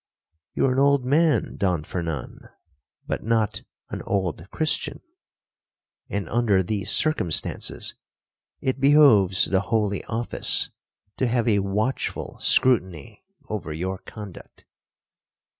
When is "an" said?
0.73-0.79, 3.91-4.01